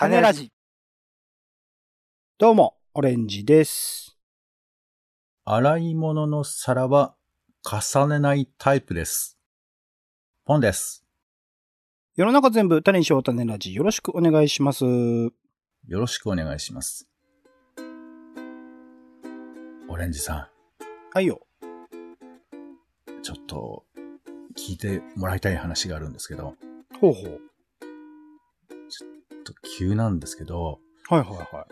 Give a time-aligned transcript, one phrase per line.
[0.00, 0.50] 種ラジ。
[2.38, 4.16] どうも、オレンジです。
[5.44, 7.14] 洗い物の皿は
[7.62, 9.38] 重ねないタイプです。
[10.46, 11.04] ポンです。
[12.16, 13.74] 世の中全部種にしよう種ラジ。
[13.74, 14.86] よろしくお願いします。
[14.86, 15.32] よ
[15.86, 17.06] ろしくお願いします。
[19.86, 20.48] オレンジさ
[21.12, 21.46] はいよ。
[21.66, 23.84] ん、ちょっと
[24.56, 26.54] 聞いてもらいたい話があるんですけど、
[27.02, 27.49] ほうほう。
[29.44, 31.66] と急なんですけど、はいはいは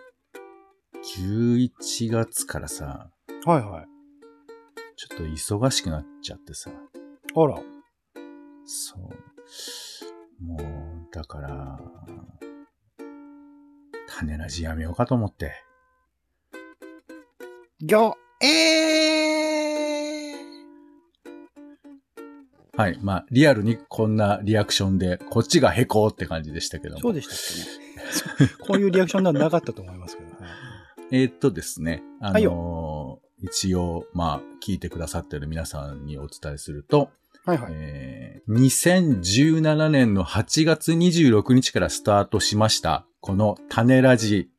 [1.02, 3.48] 11月からさ、い。
[3.48, 3.86] はいはい。
[4.96, 7.60] ちょっと忙しくなっちゃってさ、あら。
[8.64, 10.44] そう。
[10.44, 11.78] もう、だから、
[14.08, 15.52] 種ラジやめようかと思って。
[17.80, 19.17] ぎょ、えー。
[22.78, 22.98] はい。
[23.02, 27.00] まあ、リアルにこんなリアクションで、こっちがへこーって感じでしたけども。
[27.00, 27.38] そうでしたっ
[28.38, 28.50] けね。
[28.60, 30.30] こういうリアクションではなかったと思いますけど。
[30.30, 30.38] はい
[31.10, 37.10] えーっとですね、あはいのー一応、まあ、聞いてくださっている皆さんにお伝えすると、
[37.44, 37.72] はいはい。
[37.72, 44.50] えー2017年の8月26日からスタートしました、この種ラジ。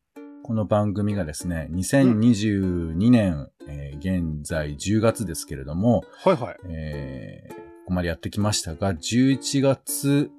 [0.44, 6.58] この番組がですね、2022年、えー現在10月ですけれども、はいはい。
[6.66, 10.30] えーここまでやってきましたが、11月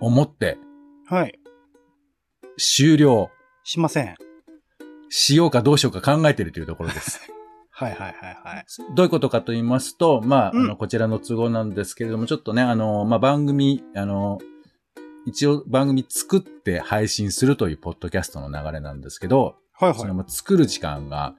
[0.00, 0.56] をもって
[1.04, 1.38] はい。
[2.56, 3.28] 終了
[3.64, 4.16] しません。
[5.10, 7.20] しようかどうしようか考えているというところです。
[7.70, 8.66] はいはいはいはい。
[8.94, 14.38] どういうことかと言いますと、まあ、うんあの、こちらの都合なんですけれども、ちょっとね、あの、まあ、番組、あの、
[15.26, 19.98] 一応番組作って配信するというポッドキャストの流れなんですけど、はいはい。
[19.98, 21.34] そのまあ作る時間が、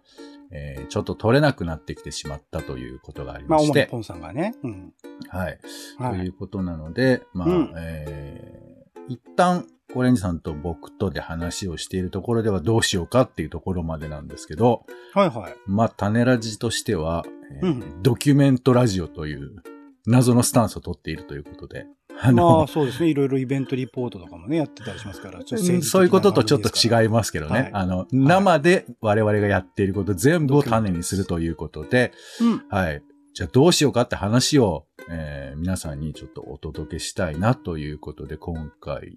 [0.52, 4.56] えーちょっと取れなくなってきてしまったということがありまあ、まして、主にポンさんがね。
[4.64, 4.94] うん。
[5.30, 5.60] はい。
[5.98, 6.18] はい。
[6.18, 8.62] ということなので、まあ、うんえー
[9.08, 15.54] 一旦、オレンジさんと僕とで話をしているところではどうしようかっていうところまでなんですけど、はいはい。
[15.66, 17.26] まあ、種ラジとしては、
[17.62, 19.64] えーうんドキュメントラジオという
[20.08, 21.86] 謎のスタンスを取っているということで、
[22.24, 23.10] あの、まあ、そうですね。
[23.10, 25.40] いろいろイベントリポートとかもね、やってたりしますから。
[25.82, 27.52] そういうこととちょっと違いますけどね。
[27.52, 32.66] はいあの、生で我々がやっていること全部を種にするということで、うん。
[32.70, 33.04] はい。
[33.34, 39.12] じゃあどうしようかって話を、えー皆さんにちょっとお届けしたいなということで、今回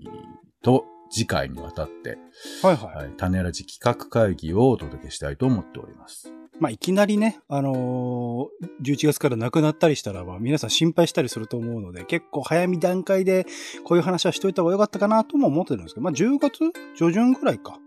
[0.62, 2.18] と次回にわたって、
[2.62, 2.96] はいはい。
[2.96, 6.33] はい、種ラジ企画会議をお届けしたいと思っております。
[6.60, 13.46] まあ、いきなりね、あのー11月から亡くなったりしたらば、皆さん心配したりすると思うので、結構早見段階で
[13.84, 16.58] こういう話はしといた方がよかったかなとも思ってるんですけど、まあ、10月
[16.96, 17.78] 上旬ぐらいか。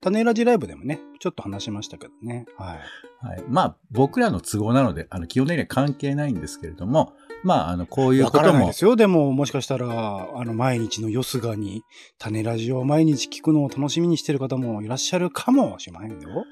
[0.00, 2.44] 種ラジライブでもね、ちょっと話しましたけどね。
[2.58, 2.78] はい。
[3.26, 3.44] はい。
[3.48, 8.94] まあ、僕らの都合なので、あの、基本的には関係ないんですけれども、まあ、あの、こういうわこともからないで、すよ。
[8.94, 9.86] でも、もしかしたら、
[10.34, 11.82] あの、毎日のよすがに、
[12.18, 16.44] 種ラジを毎日聞くのを楽しみにしてる方もいらっしゃるかもしれませんよ。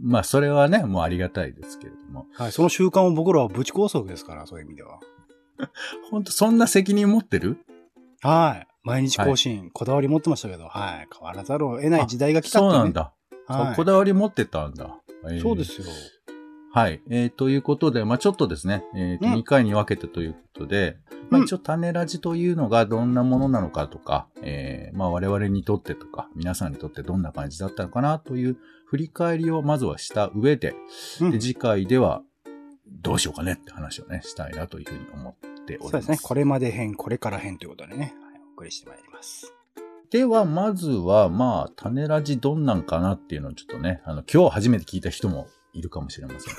[0.00, 2.52] まあ、それはね、もうありがたいですけれども、はい。
[2.52, 4.98] その習慣を僕らはぶち壊すわけですから、そういう意味では。
[6.10, 7.58] 本当そんな責任持ってる？
[8.22, 8.66] はい。
[8.84, 11.08] 毎日更新、こだわり持ってましたけど、はい。
[11.12, 12.72] 変わらざるを得ない時代が来たって、ね。
[12.72, 12.92] そうなん。
[12.92, 13.12] だ。
[13.46, 14.98] はいこだわり持ってたんだ。
[15.24, 15.86] えーそうですよ。
[16.72, 17.02] はい。
[17.10, 20.96] えーということで、まあちょっとですね、えーとうん2回に分けてということで、
[21.30, 28.56] まあうん一応種ラジというのがどんなものなのかとか、えーまあ我々にとってとか、皆さんにとってどんな感じだったのかなという
[28.92, 30.74] 振り返りをまずはした上で、
[31.22, 32.20] うんで次回では
[32.86, 35.90] どうしようかねって話をね、したいなというふうに思っております。
[35.92, 36.18] そうですね。
[36.22, 39.54] これまで編、これから編ということでね、はい、お送りしてまいります。
[40.10, 46.50] では、まずは、まあ、種ラジどんなんかなっていうのをちょっとね、あの、今日初めて聞いた人もいるかもしれませ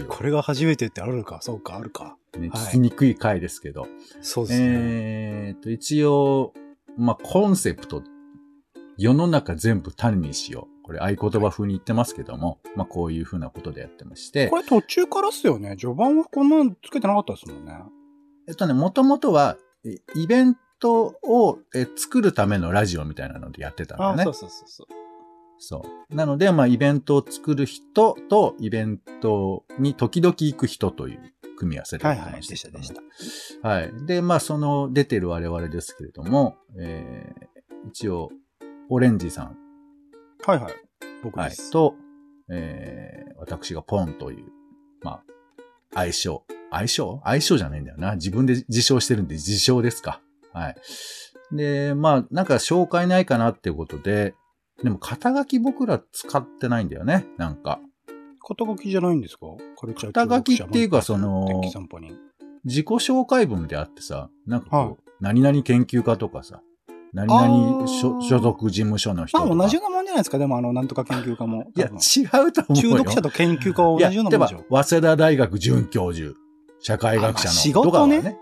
[0.00, 0.06] ん。
[0.06, 2.16] これが初めてってあるか、そうか、あるか。
[2.38, 3.88] ね、はい聞きにくい回ですけど。
[4.20, 4.66] そうですね。
[4.68, 6.54] えーと、一応、
[6.96, 8.04] まあ、コンセプト、
[8.96, 10.73] 世の中全部種にしよう。
[10.84, 15.76] これ合言葉風に言ってますけども、まあ、こういう風なことでやってましてこ、れ途中からっすよね。
[15.78, 17.72] 序盤はこんなのつけてなかったですもんね。
[18.46, 19.56] えっとね、もともとは、
[19.86, 24.24] えイベントをえ作るためのラジオみたいなのでやってたんだよね。
[24.24, 24.86] そうそうそうそう。
[25.58, 26.14] そう。
[26.14, 32.24] なので、まあ、イベントを作る人と、イベントに時々行く人という組み合わせではいはい。
[32.24, 32.92] やってまでしたでし
[33.62, 33.68] た。
[33.68, 33.92] はい。
[34.04, 38.30] で、まあ、その出てる我々ですけれども、えー、一応、
[38.90, 39.56] オレンジさん、
[40.46, 40.72] はいはい。
[41.22, 41.94] 僕はいです。、と、
[42.50, 44.46] えー、私がポンという、
[45.02, 45.22] まあ、
[45.94, 46.44] 相性。
[46.70, 48.16] 相性相性じゃないんだよな。
[48.16, 50.20] 自分で自称してるんで自称ですか。
[50.52, 50.76] はい。
[51.52, 54.34] で、まあ、なんか紹介ないかなっていうことで、
[54.82, 57.26] でも肩書き僕ら使ってないんだよね。
[57.38, 57.80] なんか。
[58.46, 59.46] 肩書きじゃないんですか？
[59.76, 61.62] 肩書きっていうかその。
[62.64, 66.60] 自己紹介文であってさ、なんかこう、はい何々研究家とかさ、
[67.14, 69.56] 何々所所属事務所の人まあ。
[69.56, 70.38] 同じようなもんじゃないですか。
[70.38, 71.70] でもあの、なんとか研究家も。
[71.76, 72.82] いや、違うと思うよ。
[72.82, 76.36] 中毒者と研究家は同じようなもんでしいや、例えばょ。、早稲田大学准教授、
[76.80, 78.38] 社会学者あまあ仕の事ねとかはね。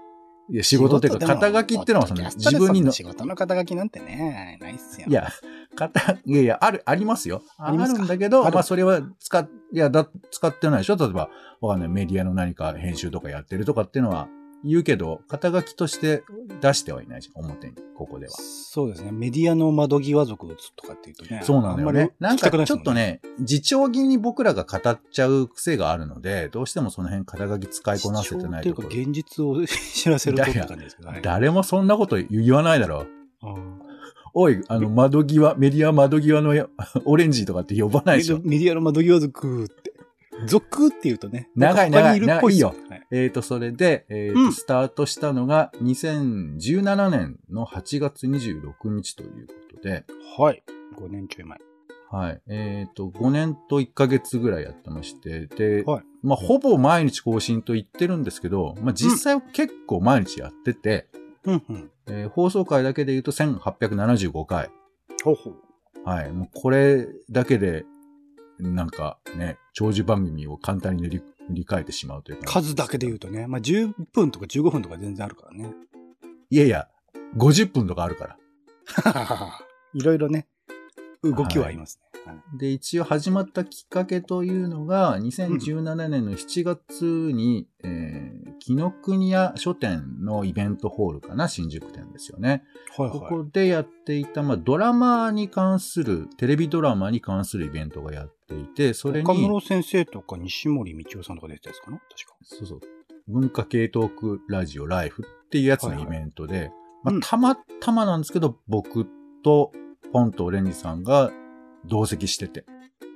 [0.51, 5.07] いや、仕事っていうか、肩書きってのはその自分にの、仕事の肩書きなんてね、ないっすよ。
[5.09, 5.29] いや、
[5.77, 7.43] 肩、いやいや、ある、ありますよ。
[7.59, 11.29] あありますんだけど、あるまあそれは使っ、いや、だ、使ってないでしょ例えば、
[11.61, 14.29] わかんない、メディアの何か編集とかやってるとかっていうのは
[14.65, 16.23] 言うけど、肩書きとして
[16.61, 18.33] 出してはいないじゃん、表に、ここでは。
[18.33, 19.11] そうですね。
[19.11, 21.41] メディアの窓際族とかっていうとね。
[21.43, 22.15] そうなんだよあんまりね。
[22.21, 22.93] なんかちょっと。
[22.95, 29.03] ね、自重気に僕らが語っちゃう癖があるので、どうしてもその辺肩書き使いこなせてないっていうかところ。
[29.03, 31.09] 現実を知らせるとって感じですけど。
[31.09, 33.07] はい誰もそんなこと言わないだろう。
[33.43, 33.55] あ
[34.35, 36.67] おい、あの、窓際、メディア窓際のや
[37.05, 38.41] オレンジとかって呼ばーないでしょ。
[38.43, 39.92] メディアの窓際族って。
[40.47, 41.49] 族って言うとね。
[41.55, 50.05] 長いなんか他にるっぽっす長はいえっ、と、それで、えーとうんスタートしたのが2017年の8月26日ということで、
[50.39, 50.63] はい。
[50.97, 51.59] 5年ちょい前。
[52.11, 52.43] はい。
[52.49, 61.09] えっ、と、5年と1ヶ月ぐらいやってまして、で、はいまあ、ほぼ毎日更新と言ってるんですけど、まあ、実際は結構毎日やってて、
[61.45, 61.91] うんうん。
[62.07, 64.71] えー放送回だけで言うと1875回。
[65.25, 65.55] ほうほう。
[66.05, 66.33] はい。
[66.33, 67.85] もうこれだけで、
[68.59, 73.47] なんかね、長寿番組を簡単に塗り塗り替えてしまうというか、数だけで言うとね。
[73.47, 75.75] まあ10分とか15分とか全然あるからね。
[76.51, 76.89] いやいや、
[77.37, 78.39] 50分とかあるから。
[79.95, 80.47] いろいろね、
[81.23, 82.03] 動きはありますね。
[82.07, 82.13] はい
[82.55, 92.63] で、一応始まったきっかけというのが、2017年の7月に、えー、紀ノ国屋書店のイベントホールかな、新宿店ですよね。
[92.97, 93.19] はいはい。
[93.19, 101.91] ここでやっていた、まあ、ドラマに関する、テレビドラマに関するイベントがやっていて、それに、中室先生とか西森道夫さんとか出てたやつか？
[101.91, 102.37] な確か。
[102.43, 102.81] そうそう、
[103.29, 106.71] 文化系トークラジオライフっていうやつのイベントで、
[107.05, 109.07] うんまあ、たまたまなんですけど、僕
[109.43, 109.73] と
[110.13, 111.33] ポンとオレンジさんが
[111.85, 112.65] 同席してて、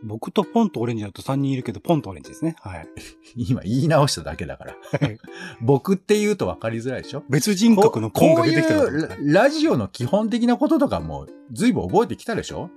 [0.03, 2.57] 僕とポンとオレンジだと3人いるけど、ポンとオレンジですね。
[2.61, 2.89] はい。
[3.37, 4.77] 今言い直しただけだから。
[5.01, 5.19] はい。
[5.63, 7.23] 僕って言うと分かりづらいでしょ？
[7.31, 12.71] 別人格のポンが出てきたのこういうララジオの基本的なこととかも随分覚えてきたでしょ？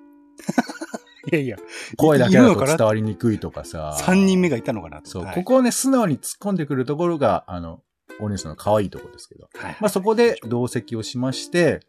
[1.31, 1.57] いやいや、
[1.97, 3.95] 声だけだと伝わりにくいとかさ。
[3.99, 5.09] 3人目がいたのかなと。
[5.09, 7.81] そう、はいここをね、素直に突っ込んでくるところが、あの、
[8.19, 9.47] お姉さんの可愛いところですけど。
[9.55, 11.79] はいまあそこで同席をしまして、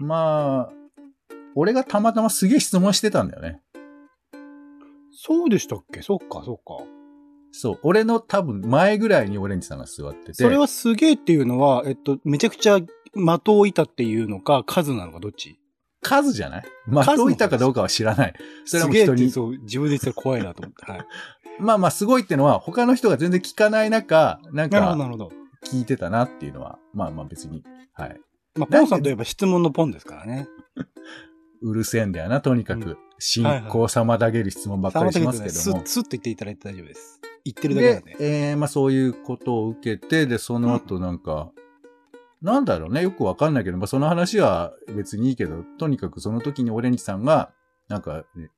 [0.00, 0.72] うんまあ、
[1.54, 3.60] 俺がたまたますげえ質問してたんだよね。
[5.12, 6.02] そうでしたっけ？
[6.02, 6.84] そっか、そっか。
[7.52, 10.34] そう、俺の多分前ぐらいにオレンジさんが座ってて。
[10.34, 12.88] それはすげえっていうのは、えっと、めちゃくちゃ的
[13.48, 15.58] を置いたっていうのか、数なのか、どっち？
[16.08, 16.64] 数じゃない？
[16.86, 18.34] まあ、数のどういったかどうかは知らない。
[18.64, 19.30] それはもう人に。
[19.30, 20.90] そう、自分で言ってたら怖いなと思って。
[20.90, 21.06] はい。
[21.60, 25.30] まあまあ、すごいってのは、他の人が全然聞かない中、なんか、るほど。
[25.64, 27.64] 聞いてたなっていうのは、まあまあ別に、
[27.94, 28.20] はい。
[28.56, 30.48] まあ、ポンさんといえば質問のポンですからね。
[31.62, 32.98] うるせえんだよな、とにかうんく。
[33.18, 35.82] 進行妨げる質問ばっかりしますけども。
[35.86, 37.20] スッと言っていただいて大丈夫です。
[37.44, 38.50] 言ってるだけなんでで、。
[38.50, 41.50] えーまあそういうことを受けて、で、その後なんか、
[42.42, 47.50] なんだろうね、よくわかんないけど、まあその話は別にいいけど、とにかくその時にオレンジさんが、
[47.88, 48.50] なんか、ね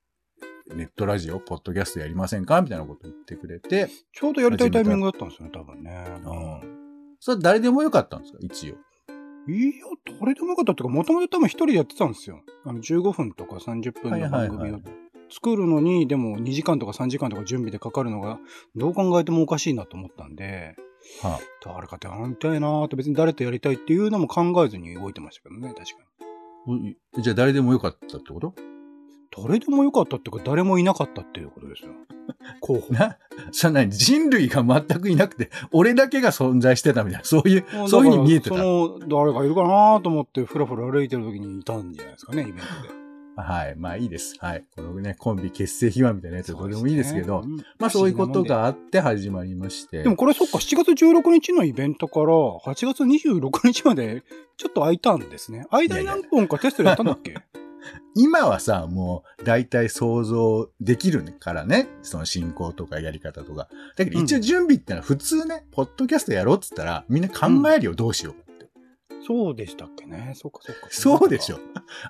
[0.75, 2.61] ネットラジオ、ポッドキャストやりませんか？
[2.61, 6.05] みたいなこと言ってくれて、ちょうどやりたいタイミングだったんですよね、多分ね。
[7.21, 8.39] それ誰でもよかったんですか？
[8.43, 8.75] 一応。
[9.51, 9.87] いや、
[10.21, 12.43] 誰でもよかったっていうか、もともと多分一人でやってたんですよ。
[12.67, 14.81] あの、15分とか30分の番組を
[15.31, 18.39] 作るのに、でも2時間とか3時間とか準備でかかるのが、
[18.77, 20.77] どう考えてもおかしいなと思ったんで、
[21.23, 25.85] は誰かってやりたいなーって別に誰とやりたいっていうのも考えずに動いてましたけどね、確か
[26.67, 26.97] に。
[27.17, 28.55] あ、じゃあ誰でもよかったってこと？
[29.37, 31.91] 誰でもよかったっていうか、誰もいなかったっていうことですよ。
[32.61, 32.95] 候補。
[32.95, 33.19] な、
[33.53, 38.57] そんなに人類が全くいなくて、俺だけが存在してたみたいな、そういう、そういうふうに見えてた。
[38.57, 42.65] その、誰がいるかなと思って、ふらふら歩いてる時にいたんじゃないですかね、イベントで。
[43.43, 43.75] はい。
[43.77, 44.35] まあいいです。
[44.41, 44.65] はい。
[44.75, 50.03] このね、コンビ結成秘話みたいなやつどうでもいいですけど、うんまあそういうことがあって始まりまして。
[50.03, 52.61] でもこれそっか、7月16日のイベントから8
[52.93, 54.23] 月26日まで
[54.57, 55.67] ちょっと空いたんですね。
[55.71, 57.35] 間に何本かテストやったんだっけ？
[58.17, 61.89] 今はさ、もう大体想像できるからね。
[62.03, 63.69] その進行とかやり方とか。
[63.97, 68.48] だけど一応準備ってのは普通ね、ポッドキャストやろうっつったらみんな考えるよ、どうしよう。
[69.27, 70.33] そうでしたっけね？
[70.35, 70.87] そっかそっか。
[70.91, 71.59] そうでしょ。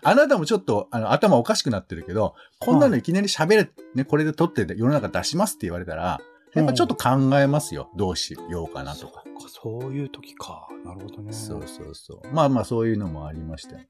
[0.03, 6.21] あなたもちょっとあの頭おかしくなってるけど、こんなのいきなり喋れ、ね、これで撮って世の中出しますって言われたら、
[6.55, 7.91] やっぱちょっと考えますよ。
[7.97, 9.23] どうしようかなとか。
[9.25, 10.69] そっかそういう時か。
[10.85, 11.33] なるほどね。
[11.33, 12.35] そうそうそう。
[12.35, 13.83] まあまあそういうのもありましたよ。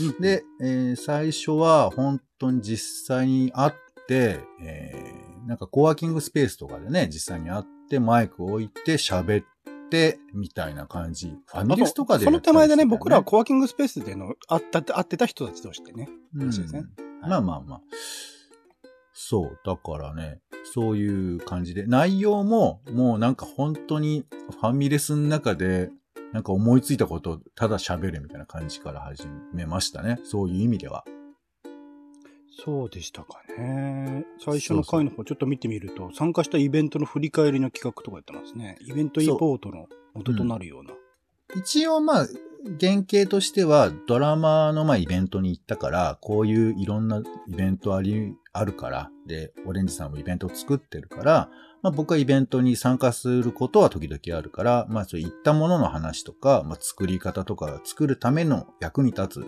[0.00, 3.72] うんで、えー最初は本当に実際に会っ
[4.06, 9.44] て、えーなんかコワーキングスペースとかでね、実際に会ってマイクを置いて喋っ
[9.92, 11.36] て、みたいな感じ。
[11.46, 16.08] ファミレスとかでその手前でね、僕らはこコワーキングスペースでの、あった、会ってた人たちとしてね。
[16.34, 16.84] 話ですね
[17.20, 17.80] はいまあまあまあ。
[19.12, 19.58] そう。
[19.64, 20.40] だからね、
[20.72, 21.84] そういう感じで。
[21.86, 24.24] 内容も、もうなんか本当に
[24.60, 25.90] ファミレスの中で、
[26.32, 30.18] なんか思いついたことをただ喋るみたいな感じから始めましたね。
[30.24, 31.04] そういう意味では。
[32.64, 34.24] そうでしたかね。
[34.38, 38.76] 最初の回の方ちょっと見てみると、参加したイベントの振り返りの企画とかやってますね。
[38.86, 40.92] イベントリポートの元となるような。
[41.54, 42.26] 一応まあ、
[42.80, 51.50] 原型としてはドラマのまあイベントに行ったから、こういういろんなイベントあり、あるから、で、オレンジさんもイベントを作ってるから、
[51.82, 59.46] まあ僕はイベントに参加することは時々あるから、まあそういったものの話とか、まあ作り方とか作るための役に立つ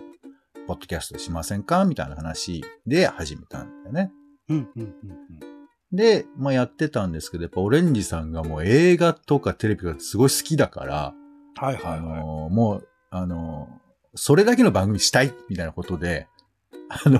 [0.67, 1.85] ポッドキャストしませんか？
[1.85, 4.11] みたいな話で始めたんだよね。
[4.49, 11.13] うん、うん、うん、で、まあやってたんですけど、やっぱオレンジさんがもう映画とかテレビがすごい好きだから、
[11.61, 11.67] うん。
[11.67, 12.19] はい、はあい、はい。
[12.19, 13.85] のーもう、あのー
[14.17, 16.27] それだけの番組したいみたいなことで、
[17.05, 17.19] あの、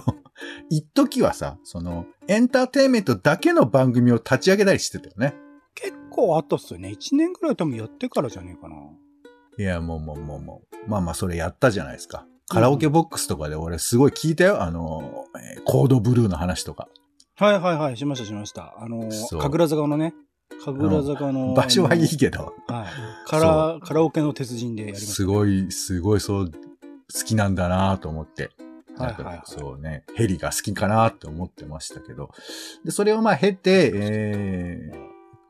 [0.70, 5.36] 一時はさ、その、エンターテインメントだけの番組を立ち上げたりしてたよね。
[5.74, 6.88] 結構あったっすよね。
[6.90, 8.76] 1年くらい多分やってからじゃねえかな。
[9.58, 12.26] いや、もうもうもうもう、まあまあそれやったじゃないですか。
[12.48, 14.62] カラオケボックスとかで俺すごい聞いたよ。
[14.62, 15.26] あの
[15.66, 16.88] コードブルーの話とか。
[17.38, 18.76] はいはいはい、しましたしました。
[18.78, 19.10] あの
[19.42, 20.14] 神楽坂のね、
[20.64, 21.54] 神楽坂の。
[21.54, 22.88] 場所はいいあけど、のはい。
[23.26, 25.14] カラ、カラオケの鉄人でやりました。
[25.14, 28.52] すごい、すごいそう、好きなんだなと思って。
[28.98, 32.32] はいはいはいそうね、ヘリが好きかなって思ってましたけど。
[32.86, 34.98] で、それをまあ経て、えー、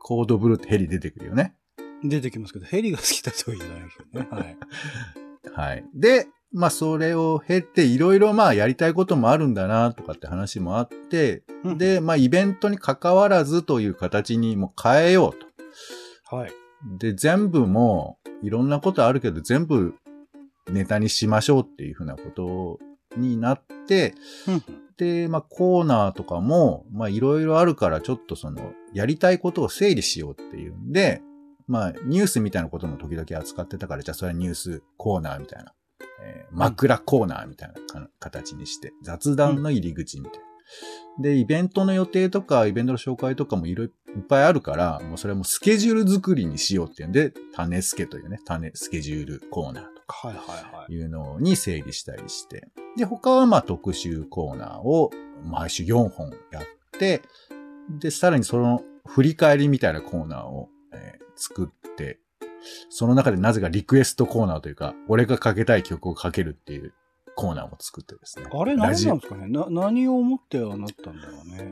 [0.00, 1.54] コードブルーってヘリ出てくるよね。
[2.02, 4.28] 出てきますけど、ヘリが好きだとは言えないけどね。
[4.30, 4.56] はい。
[5.54, 5.84] はい。
[5.94, 6.26] で、
[6.56, 16.34] まあそれを経て、いろいろまあやりたいこともあるんだなとかって話もあって、うんで、まあイベントに関わらずという形にも変えようと。
[16.34, 16.52] はい。
[16.98, 19.96] で、全部もう、いろんなことあるけど、全部
[20.70, 22.78] ネタにしましょうっていうふうなこと
[23.18, 24.14] になって、
[24.48, 24.64] うん
[24.96, 31.20] で、まあコーナーとかも、まあいろいろあるから、ちょっとその、やりたいことを整理しようっていうんで、
[31.68, 35.74] まあニュースみたいなことも時々扱ってたから、じゃあそれはニュースコーナーみたいな、
[36.22, 40.46] えー枕コーナーみたいなか形にして、雑談の入り口みたいな。
[41.22, 50.92] で、イベントの予定とか、イベントの紹介とかもいろいろいっぱいあるから、もうそれはもうスケジュール作りにしようっていうんで、種スケというね、種スケジュールコーナーとかはいはいはい。
[50.92, 52.68] いうのに整理したりして。
[52.96, 55.10] で、他はまあ特集コーナーを
[55.44, 56.64] 毎週4本やっ
[56.98, 57.22] て、
[57.90, 62.18] で、さらにその振り返りみたいなコーナーを、えー作って、
[62.88, 66.92] その中でなぜかリクエストコーナーというか、俺がかけたい曲をかけるっていう
[67.34, 68.46] コーナーも作ってですね。
[68.50, 69.48] あれ何なんですかね？
[69.48, 71.70] な、何を思ってはなったんだろうね。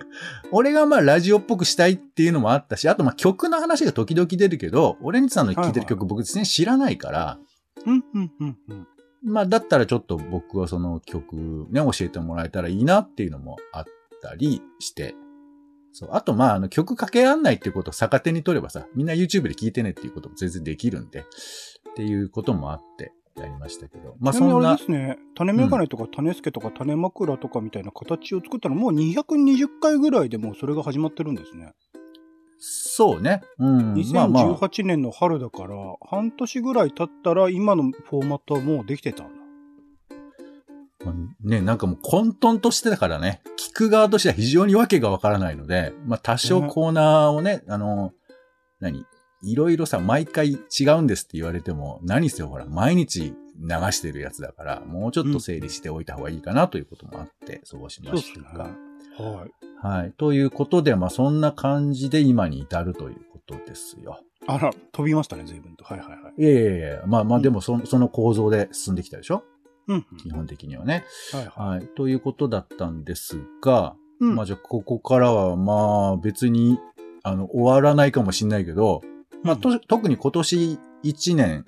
[0.52, 7.38] 俺がまあラジオっぽくしたいっていうのもあったし、あとまあ曲の話が時々出るけど、オレンジさんの聴いてる曲僕全然知らないから、
[7.86, 8.86] うん、うん、うん、うん。
[9.22, 13.84] まあだったらちょっと僕はその曲ね、教えてもらえたらいいなっていうのもあっ
[14.20, 15.14] たりして、
[15.94, 16.08] そう。
[16.12, 21.24] あとまああの曲かけらんないっていうことを逆手に取ればさ、みんな YouTube で聴いてねっていうことも全然できるんで、っ
[21.94, 31.72] ていうこともあってやりましたけど、まあちなみにあれそんなで、すね、種メガネとか種助とか種枕とかみたいな形を作ったのもう220回ぐらいでもうそれが始まってるんですね。
[32.58, 33.42] そうね。
[33.58, 33.94] うん。
[34.12, 34.44] まあまあ。
[34.56, 39.43] 2018年の春だから、半年ぐらい経ったら今のフォーマットはもうできてたんだ。
[41.04, 41.14] まあ
[41.46, 48.12] ね、なんかもう混沌としてたからね、聞く側としては非常にわけがわからないので、まあ多少コーナーをね、あの、
[48.80, 49.04] 何？
[49.46, 58.64] いろいろさ、毎回違うんですって言われても、何せほら、毎日流してるやつだから、もうちょっと整理しておいた方がいいかなということもあって、そうしましたが。
[58.64, 58.70] は
[59.46, 59.50] い。
[59.82, 60.12] はい。
[60.12, 64.18] ということで、まあそんな感じで今に至るということですよ。
[64.46, 65.84] あら、飛びましたね、随分と。
[65.84, 66.42] はいはいはい。
[66.42, 69.44] いやいやいやまあまあでもそのその構造で進んできたでしょ？
[69.88, 71.04] うん、基本的にはね。
[71.32, 71.86] はいははい。
[71.94, 74.24] ということだったんですが、い。
[74.24, 76.78] うんまあじゃあ、ここからは、まあ別に、
[77.22, 79.02] あの、終わらないかもしんないけど、
[79.42, 81.66] まあ、と特に今年1年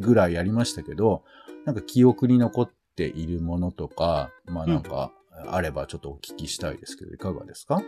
[0.00, 1.22] ぐらいやりましたけど、
[1.64, 5.12] なんか記憶に残っているものとか、まあなんか、
[5.48, 7.82] あればちょっとお聞きしたいですけど、いかがですか？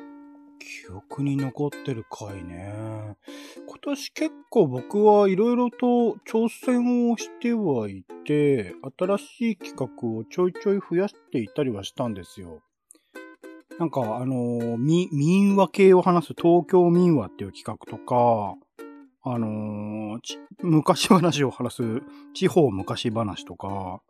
[0.58, 3.16] 記憶に残ってる回ね。
[3.66, 12.60] 今年結構僕はいろいろと挑戦をしてはいて、新しい企画をちょいちょい増やしていたりはしたんですよ。
[13.78, 18.56] なんかあの、み、民話系を話す東京民話っていう企画とか、
[19.22, 20.18] あの
[20.62, 21.82] 昔話を話す
[22.34, 24.00] 地方昔話とか、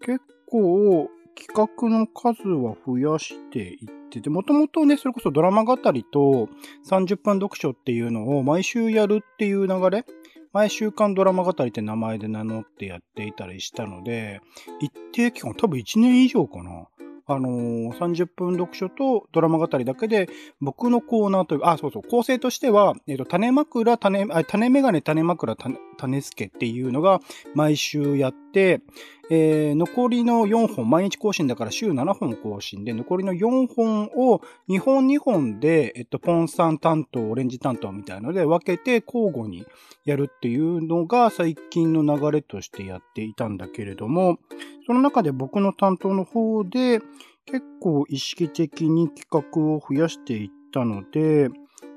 [0.00, 6.48] 結構企画の数は増やしていってて、もともとね、それこそドラマ語りと
[6.84, 10.04] 30分読書っていうのを毎週やるっていう流れ
[10.52, 14.40] 前週刊ドラマ語りって名前で名乗ってやっていたりしたので、
[14.80, 16.86] 一定期間、多分1年以上かな。
[17.30, 20.30] あのー、30分読書とドラマ語りだけで、
[20.62, 27.20] 僕のコーナーという、あ、そうそう、構成としては、えっ、と、種枕、種、あ種メガネ、種枕、種、種付けっていうのが
[27.54, 39.66] 毎週やって、えー、残りの4本、毎日更新だから週7本更新で、残りの4本を2本2本で、えっと、ポンさん担当、オレンジ担当みたいので分けて交互に
[40.04, 44.38] やるっていうのが最近の流れとしてやっていたんだけれども、
[44.86, 47.00] その中で僕の担当の方で
[47.44, 51.50] 結構意識的に企画を増やしていったので、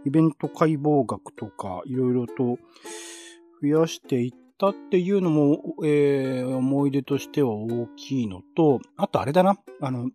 [0.05, 2.57] イベント解剖学とかいろいろと
[3.61, 4.31] 増やしていっ
[4.61, 10.11] たっていうのも、えー、思い出としては大きいのと、あとあれだな、あの、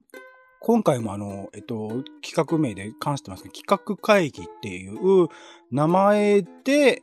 [0.61, 5.27] 今回もあの、えっと、企画名で関してますけど、企画会議っていう
[5.73, 7.03] 名前で、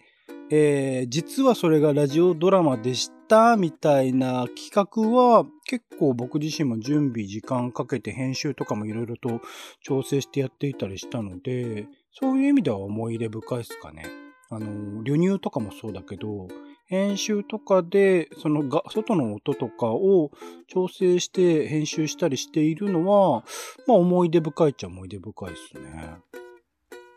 [0.50, 9.42] えー、実はそれがラジオドラマでしたみたいな企画は結構僕自身も準備時間かけて編集とかもいろいろと
[9.82, 14.06] 調整してやっていたりしたので、そういう意味では思い入れ深いですかね。
[14.50, 16.48] あの、流入とかもそうだけど、
[16.86, 20.32] 編集とかで、そのが、外の音とかを
[20.68, 23.44] 調整して編集したりしているのは、
[23.88, 26.18] まあ思い出深いっちゃ思い出深いですね。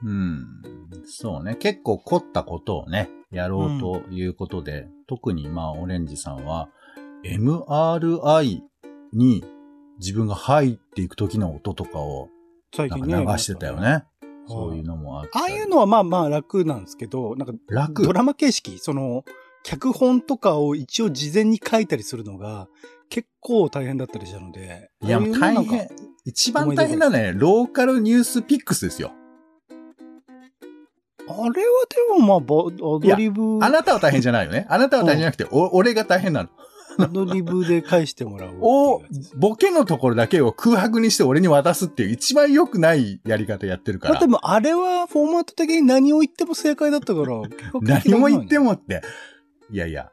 [0.04, 0.46] うん。
[1.04, 1.56] そうね。
[1.56, 6.68] 結構凝ったことをね、やろうということで、うん、特にまあ、オレンジさんは、
[7.24, 8.60] MRI
[9.12, 9.44] に
[9.98, 12.28] 自分が入っていく時の音とかを、
[12.74, 13.24] 最近ね。
[13.26, 14.04] 流してたよね。
[14.46, 15.30] そういうのもあって。
[15.34, 18.04] ああいうのはまあまあ楽なんですけど、なんか、楽？
[18.04, 19.24] ドラマ形式、その、
[19.66, 22.68] 脚本とかを一応事前に書いたりするのが
[23.08, 24.92] 結構大変だったりしたので。
[25.02, 25.88] いや、大変。
[26.24, 29.10] 一番大変なのはね、ローカルニュースピックスですよ。
[31.28, 32.40] あれはでもまあ、ア
[33.00, 33.58] ドリブ。
[33.60, 34.66] あなたは大変じゃないよね。
[34.68, 36.48] あなたは大変じゃなくて、うん、お俺が大変なの。
[37.00, 39.02] アドリブで返してもらうお、
[39.36, 44.20] ボケのところだけを空白にして俺に渡すっていう一番良くないやり方やってるから。
[44.20, 47.42] でもあれはフォーマット的に何を言っても正解だったから。
[47.82, 49.02] 何も言ってもって。
[49.70, 50.10] いやいや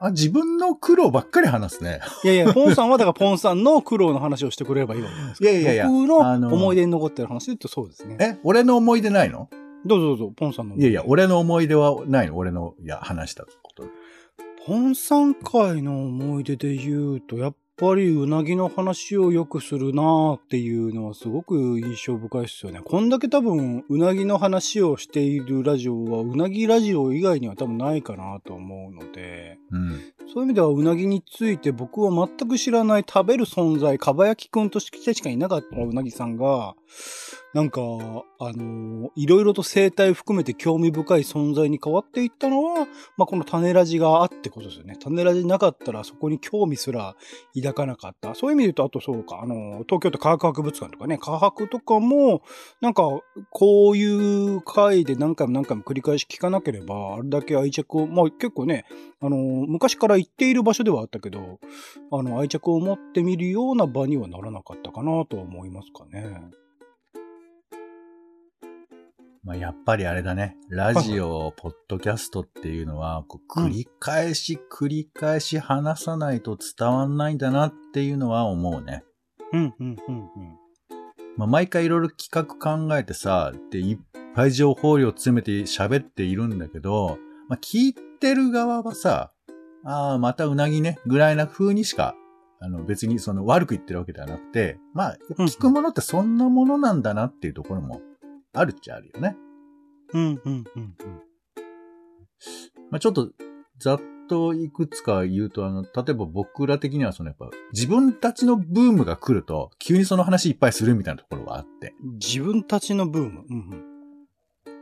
[0.00, 2.00] あ、自分の苦労ばっかり話すね。
[2.24, 5.88] いやいや、 ポンさんはだからポンさんの苦労の話をしてくれればいいわけですいやいやいや。
[5.88, 8.16] 僕の思い出に残ってる話で言うとそうですね。
[8.18, 9.48] え、俺の思い出ないの？
[9.84, 10.76] どうぞどうぞ、ポンさんの。
[10.76, 12.36] いやいや、俺の思い出はないの？
[12.36, 13.84] 俺の、いや、話したこと。
[14.66, 22.80] ポンさん会の思い出で言うと、やっぱりうなぎの話をよくするなーっていうのはすごく印象深いですよね。
[22.84, 29.90] こんだけ多分うなぎの話をしているラジオはうなぎラジオ以外には多分ないかなと思うので、うん、
[30.34, 36.74] そういう意味ではうなぎについて僕は全く知らない食べる存在、かばやきくんとしてしかいなかったうなぎさんが、
[37.54, 37.80] なんか、
[38.40, 44.96] あのいろいろと生態含めて興味深い存在に変わっていったのは、まあ、この種ラジがあってことですよね。
[45.00, 47.16] 種ラジなかったらそこに興味すら
[47.54, 48.34] 抱かなかった。
[48.34, 52.42] そういう意味で言うと、あとそうか、あの東京都科学博物館とかね、科学とかも、
[52.80, 53.02] なんか、
[53.50, 54.04] こうい
[54.56, 58.84] う回で何回も何回も繰り返し聞かなければ、あれだけ愛着を、まあ結構ね、
[59.20, 61.58] あの昔から行っている場所ではあったけど、
[62.12, 66.50] あの、愛着を持ってみるような場にはならなかったかなと思いますかね。
[69.44, 70.56] まあ、やっぱりあれだね。
[70.68, 79.04] ラジオ、ポッドキャストっていうのは、こう繰り返し繰り返し話さないと伝わんないんだなっていうのは思うね。
[79.52, 80.58] うん、うん、うん、うん。
[81.36, 83.98] まあ、毎回いろいろ企画考えてさ、で、いっ
[84.34, 89.32] ぱい情報量詰めて喋っているんだけど、まあ、聞いてる側はさ、
[89.84, 92.14] ああ、またうなぎね、ぐらいな風にしか、
[92.60, 98.00] あの、別にその悪く言ってるわけではなくて、まあ、聞くものってそんなものなんだなっていうところも
[98.52, 99.36] あるっちゃあるよね。
[100.14, 100.94] うん、うん、うん、うん。
[102.90, 103.30] まあ、ちょっと、
[103.78, 111.94] ざっといくつか言うと、あの、例えば僕ら的にはそのやっぱ、自分たちのブームが来ると、急にその話いっぱいするみたいなところがあって。
[112.20, 113.44] 自分たちのブーム？
[113.48, 113.84] うん、うん。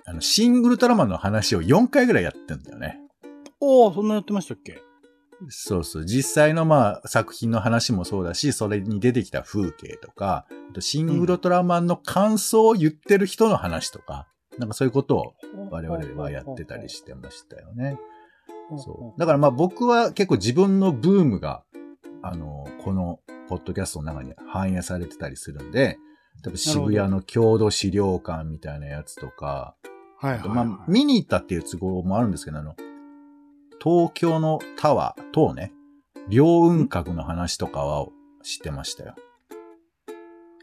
[0.05, 3.01] あの、シングルトラマンの話を4回ぐらいやってんだよね。
[3.61, 4.81] おおそんなやってましたっけ？
[5.49, 6.05] そうそう。
[6.05, 10.47] 実際のまあ作品の話もそうだし、それに出てきた風景とか、
[10.81, 15.35] シングルトラマンの感想を言ってる人の話とか、うん、なんかそういうことを
[15.71, 17.99] 我々はやってたりしてましたよね。
[18.79, 19.21] そう。
[19.21, 21.63] だからまあ僕は結構自分のブームが、
[22.23, 25.99] あの、このポッドキャストの中に反映されてたりするんで、
[26.43, 29.77] 多分渋谷の郷土資料館みたいなやつとか、
[30.19, 32.75] はいはい、はい、まあ見に行ったっていう都合もあるんですけど、あの、
[33.83, 35.73] 東京のタワー等ね、
[36.29, 38.07] 両雲閣の話とかは
[38.43, 39.15] 知ってましたよ。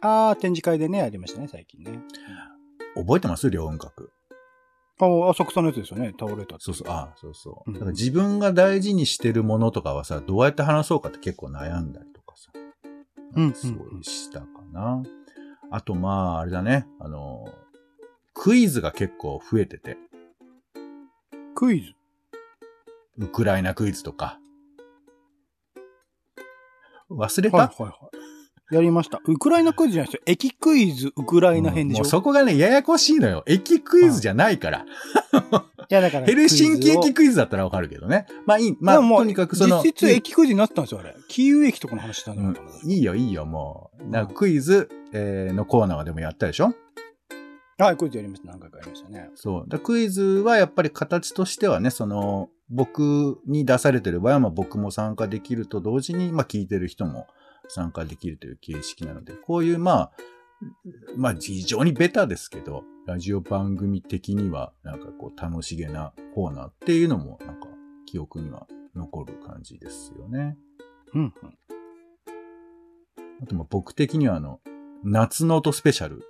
[0.02, 1.99] ああ、展示会でね、ありましたね、最近ね。
[2.95, 3.49] 覚えてます？
[3.49, 4.10] 両雲閣。
[4.99, 6.13] あ、浅草のやつですよね。
[6.19, 7.69] 倒れたってそうそう、ああ、そうそう。
[7.69, 12.52] うんだから自分が大事にしてるものとかはさ、どうやって話そうかって結構悩んだりとかさ。
[13.36, 15.02] うんすごいしたかな。
[15.71, 16.86] あと、まあ、あれだね。
[16.99, 17.45] あの、
[18.34, 19.97] クイズが結構増えてて。
[21.56, 21.93] クイズ？
[23.17, 24.39] ウクライナクイズとか。
[27.12, 27.89] 忘れた、はいはいは
[28.71, 28.76] い。
[28.76, 29.21] やりました。
[29.26, 30.21] ウクライナクイズじゃないですよ。
[30.26, 32.02] 駅クイズ、ウクライナ編でしょ？
[32.04, 33.43] もうそこがね、ややこしいのよ。
[33.45, 34.80] 駅クイズじゃないから。
[34.80, 34.84] い
[35.89, 36.26] や、だから。
[36.28, 38.26] ヘルシンキ駅イクイズだったらわかるけどね。
[38.47, 38.78] まあいい。
[38.80, 39.84] まあ、もとにかくその。
[39.84, 41.15] 実質駅クイズになってたんですよ、あれ。
[41.28, 42.89] キーウ駅とかの話したんだうん。
[42.91, 44.10] いいよ、いいよ、もう。
[44.10, 46.73] なクイズ、えーのコーナーでもやったでしょ？
[47.78, 48.50] はい、クイズやりました。
[48.50, 49.30] 何回かやりましたね。
[49.36, 49.66] そう。
[49.68, 57.28] だクイズはやっぱり形としてはね、その、僕に出されてる場合は、まあ僕も参加できると同時に、まあ聞いてる人も
[57.68, 60.12] 参加できるという形式なので、こういう、まあ、
[61.18, 67.68] まあ非常にベタですけど、ラジオ番組的には、なんかこう楽しげなコーナーっていうのも、なんか
[68.06, 70.58] 記憶には残る感じですよね。
[71.14, 71.34] うん、うん。
[73.42, 74.60] あとまあ僕的にはあの、
[75.04, 76.24] 夏の音スペシャル、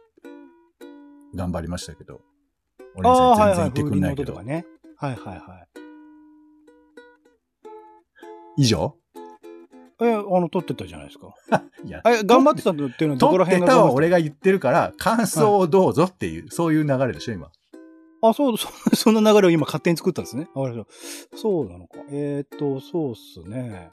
[1.36, 2.22] 頑張りましたけど、
[2.96, 3.56] お姉ああ、はいはい。
[3.56, 4.66] さん全然言ってくんないけど、音とかね。
[4.98, 5.68] はいはいはい。
[8.58, 8.96] 以上？
[10.02, 11.34] え、あの、撮ってたじゃないですか。
[11.86, 14.18] いや、え、頑張ってたっていうのはどこ撮ってら辺がたは俺が。
[14.18, 17.52] が言ってるから、感想をどうぞっていう、そういう流れでしょ、今。
[18.22, 20.48] あ、そう、そ そんな流れを今勝手に作ったんですね。
[20.56, 20.84] あれ
[21.36, 22.00] そうなのか。
[22.10, 23.92] えーっと、そうっすね。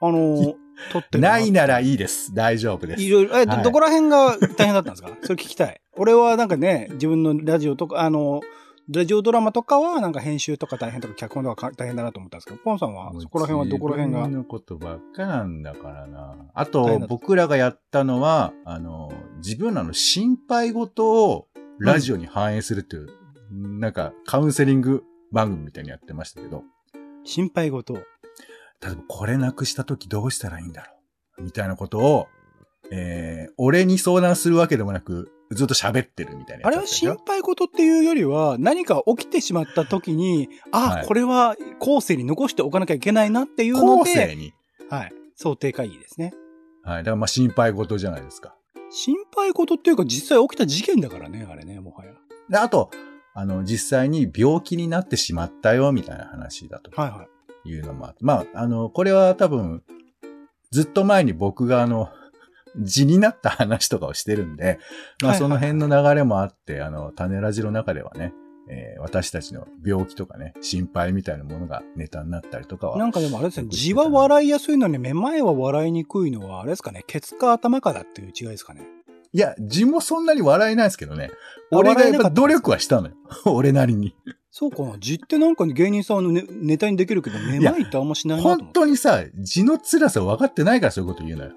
[0.00, 0.54] あの、
[0.92, 1.86] 撮ってるないならい。
[1.90, 2.32] いいです。
[2.34, 3.02] 大丈夫です。
[3.02, 5.08] いろいろ、え、どはいどこら辺が大変だったんですか？
[5.22, 5.80] それ聞きたい。
[5.98, 8.40] 俺はなんかね、自分のラジオとか、あの、
[8.90, 14.20] ラジオドラマとかはなんか編集とか大変とか脚本とか大変だなと思ったんですけど、ポンさんはそこら辺はどこら辺が？
[14.20, 16.36] 自分のことばっかなんだからな。
[16.54, 19.12] あと僕らがやったのは、あの、
[19.44, 23.08] 自分らの心配事をラジオに反映するっていう、
[23.52, 26.62] なんかカウンセリング番組みたいにやってましたけど、
[27.24, 27.96] 心配事を？
[27.96, 30.92] 例えばこれなくした時どうしたらいいんだろ
[31.40, 31.42] う？
[31.42, 32.28] みたいなことを、
[32.90, 44.52] えー、俺に相談するわけでもなく、ずっと喋ってるみたいなあれは心配事っていうよりは、何か起きてしまった時に、あ、はいこれは後世に残しておかなきゃいけないなっていうの後で、世に。
[44.90, 45.12] はい。
[45.36, 46.34] 想定会議ですね。
[46.82, 46.98] はい。
[46.98, 48.54] だからまあ心配事じゃないですか。
[48.90, 52.12] 心配事っていうか実際起きた事件だからね、あれね、もはや。
[52.50, 52.90] で、あと、
[53.34, 57.26] あの、実際に病気になってしまったよ、みたいな話だとはいは
[57.64, 57.68] い。
[57.68, 58.24] いうのもあって。
[58.24, 59.82] まあ、あの、これは多分、
[60.70, 62.08] ずっと前に僕があの、
[62.76, 64.78] 字になった話とかをしてるんで、
[65.22, 68.32] まあその辺の流れもあって、あの、種ラジの中ではね、
[68.68, 72.98] えー私たちの病気とかね、心配みたいなものがネタになったりとかは。
[72.98, 78.82] なんかでもあれですね、字は笑いやすいのに、めまいは笑いにくいのは、あれですかね、ケツか頭かだっていう違いですかね。
[79.32, 81.30] いや、字もそんなに笑えないですけどね。
[81.70, 83.14] あ俺がやっぱ努力はしたのよ。
[83.46, 84.14] 俺なりに。
[84.50, 88.72] そうかな、字ってなんか芸人さんのネネタにできるけど、めまいってあんましないな本。
[88.72, 91.52] 当にさ、字の辛さ分かってないからそういうこと言うのよ。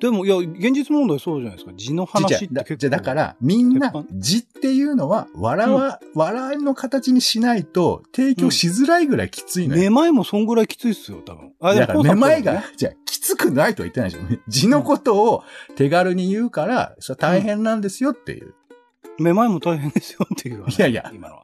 [0.00, 1.72] でも、いや、現実問題そうじゃないですか。
[1.74, 2.76] 字の話ってじゃあ結構。
[2.76, 9.82] じゃあだから、みんな字っていうのは、笑わ、笑いの形にしないと、提供しづらいぐらいきついのよ。
[9.82, 11.52] めまいもそんぐらいきついっすよ、多分。
[11.60, 14.38] あだから、めまいがね、じゃあ、きつくないとは言ってないでしょ。
[14.48, 15.44] 字のことを
[15.76, 18.54] 手軽に言うから、それは大変なんですよっていう。
[19.18, 20.78] めまいも大変ですよっていう話。
[20.78, 21.42] いやいや今のは。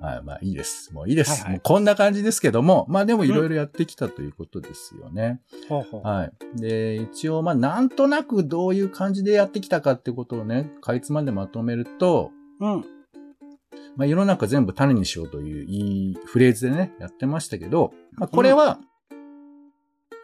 [0.00, 0.92] はい、まあいいです。
[0.92, 1.30] もういいです。
[1.30, 5.40] はいはいもうこんな感じですけども、まあでもいろいろやってきたということですよね。
[5.68, 6.60] はあはい。
[6.60, 12.30] で、一応、まあなんとなくどういう感じでやってきたかってことをね、かいつまんでまとめると、
[12.60, 12.84] うん。
[13.96, 18.78] まあ、世の中全部種にしようといういいフレーズでね、やってましたけど、まあ、これは、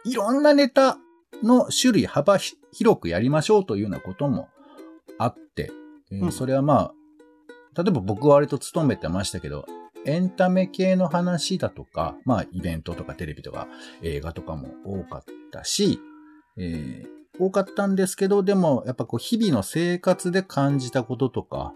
[0.05, 0.97] いろんなネタ
[1.43, 4.47] の種類幅ひ広くやりましょうというようなことも
[5.17, 5.71] あって、
[6.09, 6.93] えそれはまあ、
[7.75, 9.65] 例えば僕は割と勤めてましたけど、
[10.05, 13.67] エンタメ系の話だとか、まあイベントとかテレビとか
[14.01, 15.99] 映画とかも多かったし、
[16.57, 21.73] えー多かったんですけど、でもやっぱこう日々の生活で感じたこととか、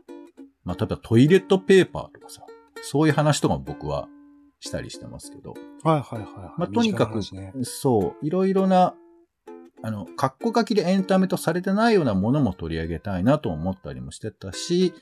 [0.64, 2.44] まあ例えばトイレットペーパーとかさ、
[2.82, 4.08] そういう話とかも僕は
[4.60, 6.26] したりしてますけど、はいはいはいはい。
[6.58, 8.96] まあとにかく、ねそう、いろいろな、
[9.82, 14.94] あの、カッコ書きでエンタメとされてないようなものも取り上げたいなと思ったりもしてたし、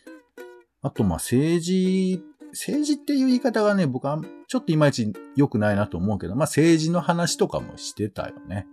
[0.81, 8.67] あと、まあ、政治、政治っていう言い方がね、僕はちょっといまいち良くないなと思うけど、まあ、政治の話とかもしてたよね。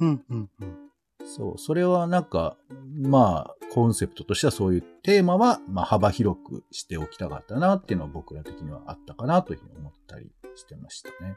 [0.00, 0.76] うんうんうん。
[1.24, 2.56] そう、それはなんか、
[3.02, 11.36] まあ、コンセプトとしてはそういうテーマは、まあ、幅広くしておきたかったなっていうのは僕ら的にはあったかなというふうに思ったりしてましたね。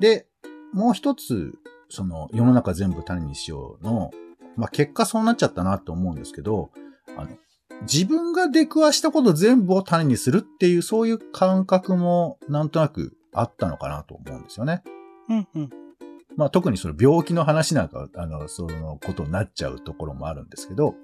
[0.00, 0.26] で、
[0.72, 1.54] もう一つ、
[1.88, 4.10] その、世の中全部種にしようの、
[4.56, 6.70] まあ、結果そうなっちゃったなと思うんですけど、
[7.16, 7.30] あの、
[7.82, 14.82] 自分が出くわしたこと全部を種にするっていう、そういう感覚もなんとなくあったのかなと思うんですよね。
[15.28, 15.70] うんうん。
[16.36, 20.94] まあ特にその病気の話なんか、あの、そのことになっちゃうところもあるんですけど、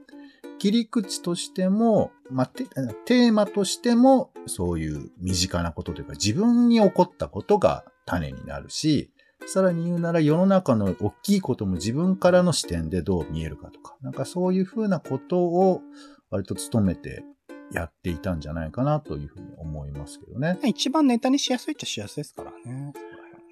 [0.59, 2.65] 切り口としても、まあ、テ
[3.05, 9.11] テーマとしても、そういう身近なことというか、自分に起こったことが種になるし、
[9.47, 15.83] さらに言うなら世の中の大きいことも自分からの視点でどう見えるかとか、なんかそういうふうなことを
[16.35, 17.25] 割と努めて
[17.71, 20.59] やっていたんじゃないかなというふうに思いますけどね。
[20.65, 22.93] 一番ネタにしやすいっちゃしやすいですからね。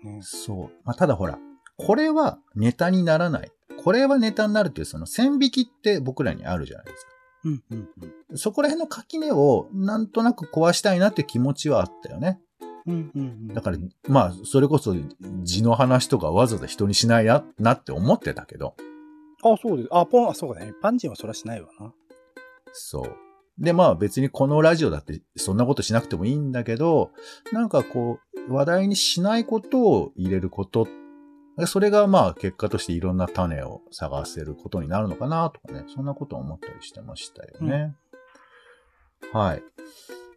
[0.03, 0.71] ねそう。
[0.85, 1.39] まあ、ただほら、
[1.77, 3.53] これはネタにならない。
[3.85, 7.13] これはネタになるっていうその線引きって僕らにあるじゃないですか。
[7.45, 7.89] うんうん
[8.31, 8.37] うん。
[8.37, 12.41] そこら辺の垣根をなんとなく壊したいなって気持ちはあったよね。
[12.87, 13.49] うんうんうん。
[13.55, 14.97] だから、まあ、それこそ
[15.45, 18.75] 字の話とかわざわざ人にしないななって思ってたけど。
[19.45, 19.89] あ、そうです。
[19.93, 20.73] あ、ポン、あ、そうだね。
[20.81, 21.93] パンジンはそらしないわな。
[22.73, 23.17] そう。
[23.59, 27.11] で、まあ別にこのラジオだってそんなことしなくてもいいんだけど、
[27.53, 30.89] なんかこう、話題にしないことを入れること。
[31.67, 35.85] それがまあ結果としていろんな種を探せることになるのかなとかね。
[35.95, 37.95] そんなことを思ったりしてましたよね。
[39.33, 39.63] はい。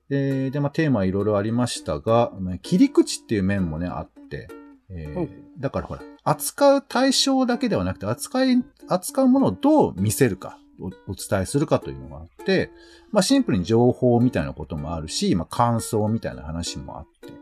[0.10, 4.50] で、で、まあテーマいろいろありましたが、切り口っていう面もね、あって、
[4.90, 12.72] えーうんだからほら、扱う対象だけではなくて、扱い、扱うものをどう見せるか、おお伝えするかというのがあって、
[13.12, 17.34] まあシンプルに情報みたいなこともあるし、まあ感想みたいな話もあって、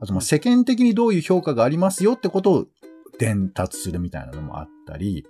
[0.00, 2.66] あとまあ世間的にどういう評価がありますよってことを
[3.18, 5.26] 伝達するみたいなのもあったり、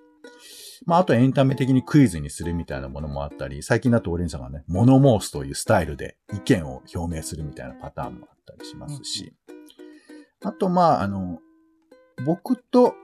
[0.87, 9.35] まああとはエンタメ的にクイズにするみたいなものもあったり、最近だとオレンジさんがね、モノモースというスタイルで意見を表明するみたいなパターンもあったりしますし、
[10.43, 11.41] あとまああの、
[12.25, 12.95] 僕と、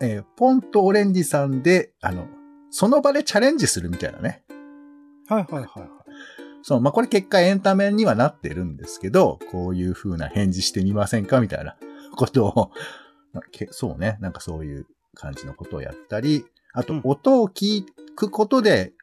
[0.00, 2.26] えーポンとオレンジさんで、あの、
[2.72, 4.42] その場でチャレンジするみたいなね。
[5.28, 5.88] はいはいはいはい。
[6.62, 11.76] そう、まあ、これ結果エンタメにはなってるんですけど、こういう風な返事してみませんかみたいな
[12.16, 12.70] ことを、
[13.32, 17.84] まあけそうね、なんかそういう感じのことをやったり、あとうん音を聞
[18.16, 18.94] くことで、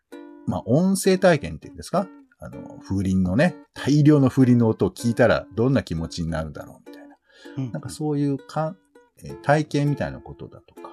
[0.47, 2.07] まあ、音声体験っていうんですか？
[2.39, 7.15] あの、風鈴のね、大量の風鈴の音を聞いたらどんな気持ちになるだろうみたいな。
[7.57, 8.77] うんなんかそういうかん、
[9.23, 10.89] えー体験みたいなことだとか、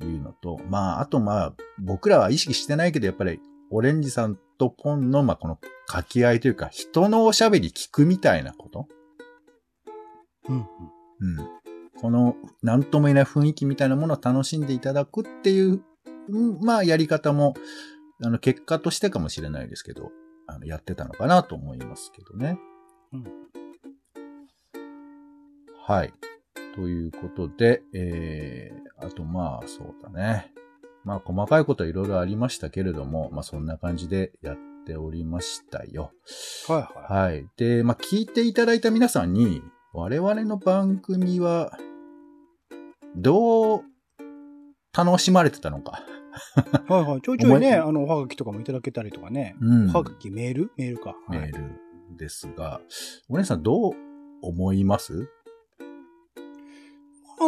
[0.00, 8.86] いうのと、まあ、あとまあ、僕らは意識してないけど、やっぱり、オレンジさんとポンの、まあ、この掛け合いというか、人のおしゃべり聞くみたいなこと？
[10.48, 10.64] うんうん。
[11.38, 11.48] うん。
[12.00, 15.82] この、なんとも言えない雰囲気みたいなものを楽しんでいただくっていう、
[16.28, 17.54] うんまあ、やり方も、
[18.22, 20.10] あの、結果としてかもしれないですけど、
[20.46, 22.58] あの、やってたのかなと思いますけどね。
[23.12, 23.24] うん
[25.84, 26.14] はい。
[26.74, 30.52] ということで、えー、あとまあ、そうだね。
[31.04, 36.12] まあ、細かいことはいろいろありましたけれども、まあ、そんな感じでやっておりましたよ。
[36.68, 37.32] はいはい。
[37.32, 37.46] はい。
[37.56, 39.62] で、まあ、聞いていただいた皆さんに、
[39.92, 41.76] 我々の番組は、
[43.16, 43.82] どう
[44.96, 46.04] 楽しまれてたのか。
[46.88, 47.20] はいはい。
[47.20, 49.56] ちょいちょいね、あの、おはがきとかもいただけたりとかね。
[49.60, 50.70] うんおはがき、メール？
[50.76, 51.14] メールか。
[51.26, 52.80] はいメールですが、
[53.28, 53.92] お姉さんどう
[54.40, 55.28] 思います？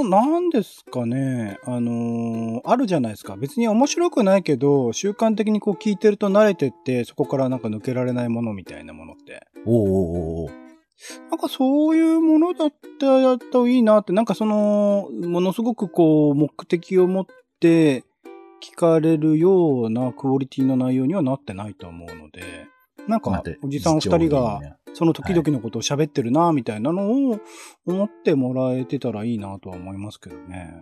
[0.00, 1.59] あなんですかね。
[1.64, 3.37] あのーあるじゃないですか。
[3.37, 9.46] 別に面白くないけど、習慣的にこう聞いてると慣れてって、そこからなんか抜けられないものみたいなものって。
[9.66, 10.64] おうおうお
[11.30, 17.26] なんかそういうものだったらやった方がいいなって、なんかその、ものすごくこう、目的を持っ
[17.61, 18.04] て
[18.62, 22.66] 聞かれるようなクオリティの内容にはなってないと思うので、
[23.07, 27.40] なんかおじさんお二人が、ねその時々のことを喋ってるな、みたいなのを
[27.87, 30.72] 思ってもらえてたらいいなとは思いますけどね。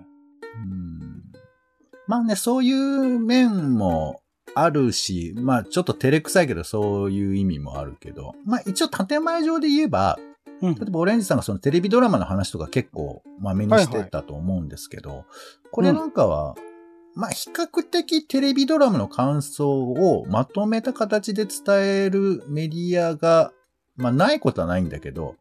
[0.54, 1.22] うん。
[2.06, 4.20] まあね、そういう面も
[4.54, 10.18] あるし、まあちょっと照れくさいけどそういう意味もあるけど、まあ一応建前上で言えば、
[10.60, 10.74] うん。
[10.74, 15.24] 例えばオレンジさんがそのテレビドラマの話とか結構まめにしてたと思うんですけど、
[15.70, 16.54] これなんかは、
[17.14, 23.52] まあ比較的テレビドラマの感想をまとめた形で伝えるメディアが、
[23.96, 25.36] まあないことはないんだけど、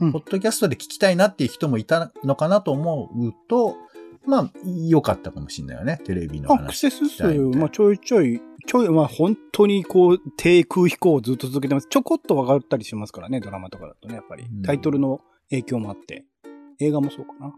[0.00, 3.76] うんポッドキャストで聞きたいなっていう人もいたのかなと思うと、
[4.26, 4.50] まあ
[4.88, 6.66] 良かったかもしれないよね、テレビのア話。
[6.68, 7.24] クセス数、
[7.56, 11.86] まあちょいちょい、ちょい、まあ本当にこう、低空飛行をずっと続けてます。
[11.88, 14.62] ちょこっと分かったりしますからね、ドラマとかだとね、やっぱりうん。
[14.62, 15.20] タイトルの
[15.50, 16.24] 影響もあって。
[16.80, 17.54] 映画もそうかな。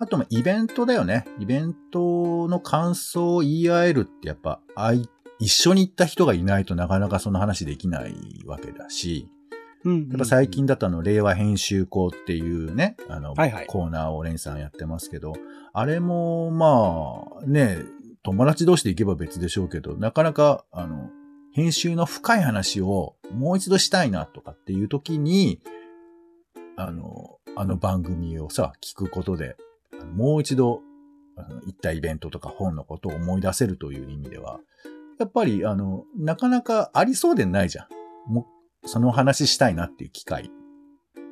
[0.00, 1.26] あと、まあイベントだよね。
[1.38, 8.14] イベントの感想を言い合えるってやっぱ、あい一緒に行った人がいないとなかなかその話できない
[8.46, 9.28] わけだし、
[9.88, 10.08] うん。
[10.08, 15.34] やっぱ最近だとあの、令和編集校っていうね、あの、はいはいコーナーをレンさんやってますけど、
[15.72, 17.78] あれも、まあ、ね、
[18.22, 21.10] 友達同士で行けば別でしょうけど、なかなか、あの、
[21.54, 25.60] 編集の深い話をもう一度したいなとかっていう時に、
[26.76, 29.56] あの、あの番組をさ、聞くことで、
[30.14, 30.82] もう一度、
[31.64, 34.60] 行ったイベントとか本のことを思い出せるという意味では、
[35.18, 37.88] やっぱり、あの、なかなかありそうでないじゃ
[38.28, 38.32] ん。
[38.32, 38.46] も
[38.84, 40.50] その話したいなっていう機会。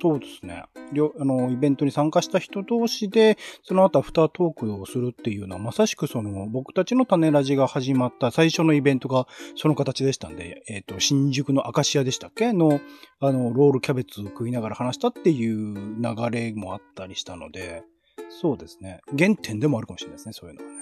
[0.00, 0.64] そうですね。
[0.92, 12.52] 両あの、イベントに参加した人同士で、その後アフタートークをするっていうのは、まさしくその、僕たちの種ラジが始まった最初のイベントがその形でしたんで、えっ、と、新宿のアカシアでしたっけ？
[12.52, 12.78] の、
[13.20, 17.82] あの、ロールキャベツを食いながら話したっていう流れもあったりしたので、
[18.28, 19.00] そうですね。
[19.18, 20.76] 原点でもあるかもしれないですね、そういうのはね。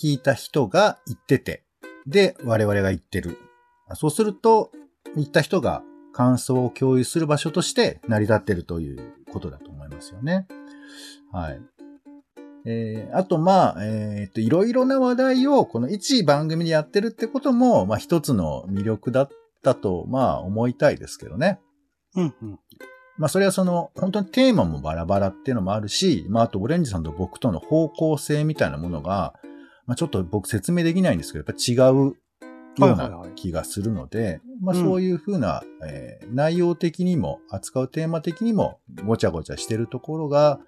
[0.00, 1.64] 聞いた人が言ってて、
[2.06, 3.38] で、我々が言ってる。
[3.94, 4.70] そうすると、
[5.14, 10.46] 言った人が感想を共有する場所として成り立ってるということだと思いますよね。
[11.32, 11.60] はい。
[12.68, 19.28] えー、あと、まあ、えー、っと、いろいろな話題をこの一番組でやってるってことも、まあ一つの魅力だっ
[19.62, 21.60] たと、まあ思いたいですけどね。
[22.16, 22.58] うんうん。
[23.18, 29.34] まあそれはその、本当にテーマもバラバラっていうのもあるし、まああとオレンジさんと僕との方向性みたいなものが、
[29.86, 32.16] まあちょっと僕説明できないんですけど、やっぱ違う
[32.84, 40.60] ような気がするので、まあそういうふうな、うん、えー、内容的にも、扱うテーマ的にもごちゃごちゃしてるところが、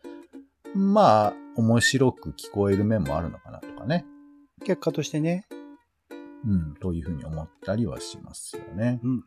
[0.74, 4.06] まあ面白く聞こえる面もあるのかなとかね。
[4.64, 5.46] 結果としてね。
[6.44, 9.00] うん、というふうに思ったりはしますよね。
[9.02, 9.24] うん。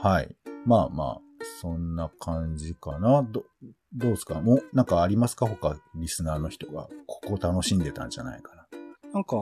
[0.00, 0.36] はい。
[0.64, 1.20] まあまあ、
[1.60, 3.22] そんな感じかな。
[3.22, 3.44] ど、
[3.92, 4.40] どうですか？
[4.40, 5.46] もう、なんかありますか？
[5.46, 8.59] 他、リスナーの人が、ここ楽しんでたんじゃないかな。
[9.12, 9.36] なんか、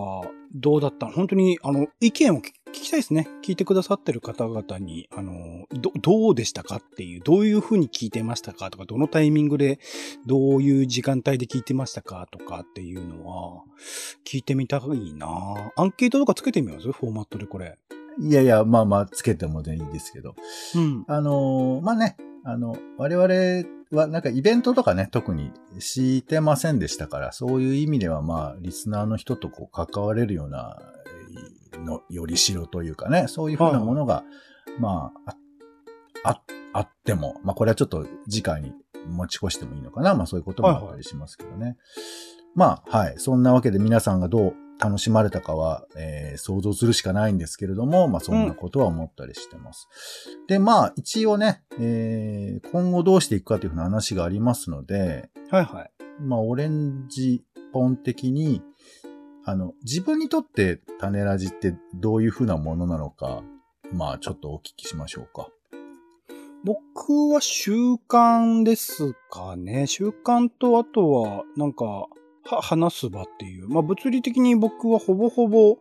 [0.55, 1.07] どうだった？
[1.07, 3.29] 本当に、あの、意見を聞きたいですね。
[3.43, 9.79] 聞いてくださってる方々に、あの、ど、どうでしたかっていう、どういうふうに聞いてましたかとか、どのタイミングで、
[10.27, 13.63] どういう時間帯で聞いてましたかとかっていうのは、
[14.25, 14.81] 聞いてみたい
[15.15, 16.91] なアンケートとかつけてみます？
[16.91, 17.79] フォーマットでこれ。
[18.21, 20.35] いやいや、まあまあ、つけてもいいですけど。
[20.75, 21.05] うん。
[21.07, 30.79] あのー、まあね、あの、我々はなんかイベントとかね、特にしてませんでしたから、そういう意味ではまあ、リスナーの人とこう関われるような、
[31.85, 34.25] の、よりしろというかね、そういうふうなものが、は
[34.77, 35.37] い、まあ、
[36.25, 38.73] あ、あっても、まあこれはちょっと次回に
[39.07, 40.15] 持ち越してもいいのかな。
[40.15, 41.57] まあそういうこともあったりしますけどね。
[41.57, 41.77] はいはい、
[42.55, 43.15] まあ、はい。
[43.19, 49.89] そんなわけで皆さんがどう楽しまれたかは、えー、想像するしかないんですけれども、まあそんなことは思ったりしてます。
[50.41, 55.91] うん、で、まあ一応ね、えー、今後どうしていくかというふうな話がありますので、はいはい。
[56.21, 58.63] まあオレンジポン的に、
[59.45, 63.43] あの、自分にとって種ラジってどういうふうなものなのか、
[63.93, 65.49] まあちょっとお聞きしましょうか。
[66.65, 67.73] 僕は習
[68.09, 69.87] 慣ですかね。
[69.87, 72.09] 習慣とあとは、なんか、は、
[72.57, 73.69] 話す場っていう。
[73.69, 75.79] まあ物理的に僕はほぼほぼ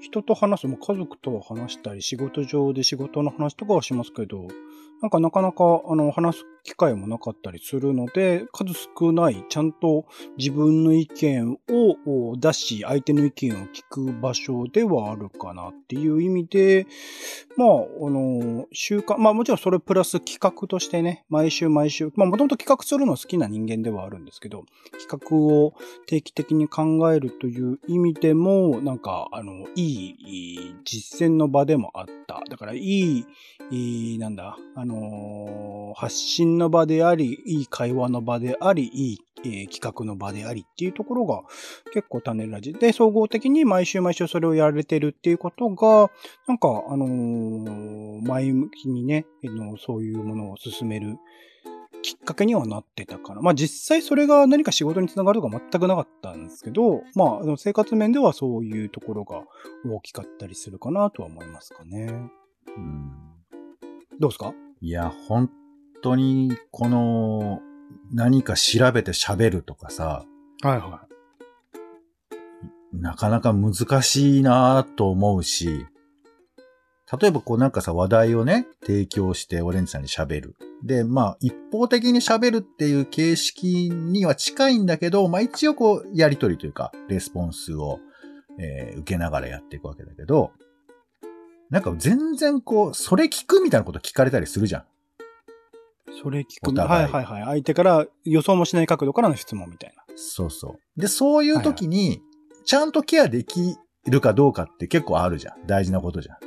[0.00, 4.46] 人と話す、も家族とは話したり、仕事上で仕事の話とかはしますけど、
[5.02, 10.04] なんかなかなか、あの、話す機会もなかったりするので、数少ない、ちゃんと
[10.36, 16.88] 自分の意見を出し、相手の意見を聞く場所ではあるかなっていう意味で、
[17.56, 24.64] まあ、あの、習慣、まあもちろんそれプラス企画としてね、毎週毎週、まあもともと企画するの好きな人間ではあるんですけど、
[24.98, 25.74] 企画を
[26.06, 32.42] 定期的に考えるという意味でも、なんか、あの、いい実践の場でもあった。
[32.50, 33.24] だから、いい、
[33.70, 41.42] いい、なんだ、あの、発信の場であり、いい会話の場であり、いい、えー、企画の場でありっていうところが
[41.92, 46.10] 結構種ラジで、総合的に毎週毎週それをやられてるっていうことが、
[46.48, 51.16] なんか、あのー、前向きにね、のそういうものを進める
[52.02, 53.40] きっかけにはなってたかな。
[53.40, 59.42] まあ実際それが何か仕事につながるとか全くなかったんですけど、まあ生活面ではそういうところが
[59.84, 62.12] 大きかったりするかなとは思いますかね。
[62.76, 63.12] うん
[64.18, 64.54] どうですか？
[64.80, 65.50] いや、本
[66.06, 67.60] 当に、この、
[68.12, 70.24] 何か調べて喋るとかさ、
[70.62, 71.02] はいは
[72.94, 72.96] い。
[72.96, 75.86] なかなか難しいなと思うし、
[77.20, 80.56] 例えばこうなんかさ、話題をね、提供してオレンジさんに喋る。
[80.84, 87.98] で、まあ、一方的に喋るっていう形式には近いんだけど、まあ一応こう、やりとりというか、レスポンスを、
[88.58, 90.52] えー、受けながらやっていくわけだけど、
[91.70, 94.84] なんか全然こう、それ聞くみたいなこと聞かれたりするじゃん。
[96.22, 97.42] それ聞くはいはいはい。
[97.44, 100.04] 相手から予想もしない角度からの質問みたいな。
[100.14, 101.00] そうそう。
[101.00, 102.22] で、そういう時に、
[102.64, 103.76] ちゃんとケアでき
[104.06, 105.66] るかどうかって結構あるじゃん。
[105.66, 106.38] 大事なことじゃん。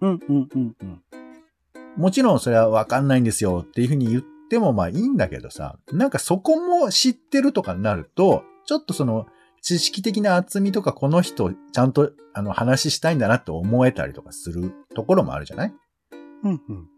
[0.00, 1.02] うんうんうんうん。
[1.96, 9.26] もちろんそれはわかんないんですよっていうふうに言ってもまあいいんだけどさ、なんかそこも知ってるとかになると、ちょっとその
[9.62, 15.74] 知識的な厚みとかこの人ちゃんとあの話したいんだなって思えたりとかするところもあるじゃない？
[16.44, 16.88] うんうん。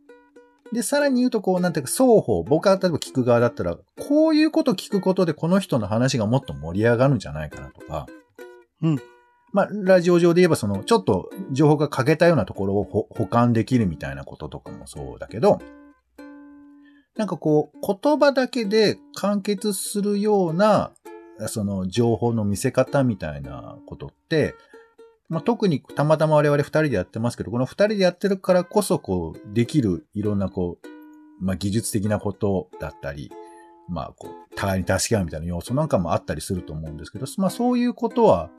[0.73, 8.07] で、さらに言うとこう、なんていうか、双方、僕は例えば聞く側だったら、こういうこと聞くことでこの人の話がもっと盛り上がるんじゃないかなとか。
[8.83, 8.99] うん。
[9.53, 15.61] まあ、ラジオ上で言えば、その、ちょっと情報が欠けたようなところをほ保管できるみたいなこととかもそうだけど、
[17.17, 20.93] なんかこう、言葉だけで完結するような、
[21.47, 24.55] その情報の見せ方みたいなことって、
[25.29, 33.31] まあ、特にたまたま我々二人でやってますけど、この二人でやってるからこそ、こう、できるいろんなこう、まあ、技術的なことだったり、
[33.89, 38.51] まあ、こう、互いに助け合うみたいな要素なんかもあったりすると思うんですけど、まあ、そういうことは、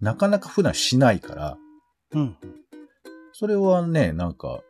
[0.00, 1.58] なかなか普段しないから、
[2.12, 2.36] うん。
[3.32, 4.62] それはね、なんか、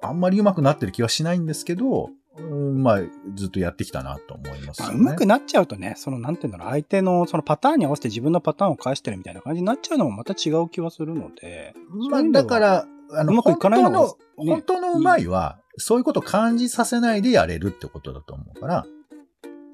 [0.00, 3.00] あんまり上手くなってる気はしないんですけど、うんまあ、
[3.34, 4.88] ずっとやってきたなと思いますね。
[4.92, 11.74] うまくなっちゃうとね、その、なんていうんだろう、相手のそのパターンに合わせて自分のパターンを返してるみたいな感じになっちゃうのもまた違う気はするので。
[12.10, 18.86] まあ、だから、あの、うまくいかないのが本当の、ね本当のうまいは、そういうことを感じさせないでやれるってことだと思うから、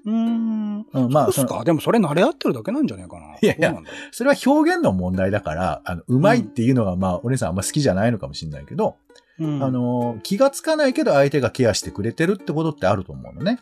[0.04, 0.86] うーん。
[0.92, 3.36] うん、まあ、そうっすかでもそれ慣れ合ってるだけなんじゃないかな。
[3.40, 3.76] いやいや
[4.12, 8.96] それは表現の問題だから、あの、うまいっていうのが、まあ、お姉さんあんま好きじゃないのかもしれないけど、
[9.41, 13.61] ううんあ、の、気がつかないけど相手がケアしてくれてるってことってあると思うのね。